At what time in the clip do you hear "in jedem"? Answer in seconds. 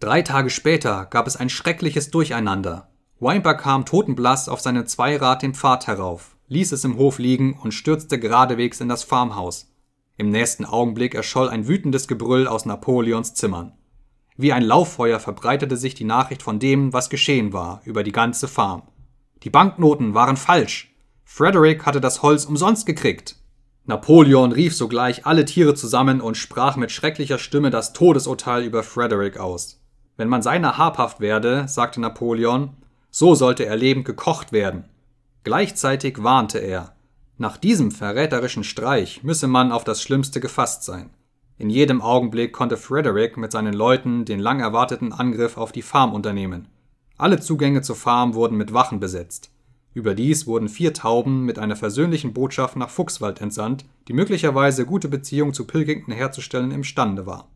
41.56-42.02